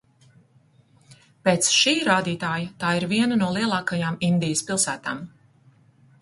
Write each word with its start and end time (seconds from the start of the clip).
Pēc 1.47 1.67
šī 1.73 1.93
rādītāja 2.07 2.71
tā 2.85 2.95
ir 3.01 3.05
viena 3.13 3.39
no 3.43 3.51
lielākajām 3.59 4.19
Indijas 4.31 4.65
pilsētām. 4.71 5.23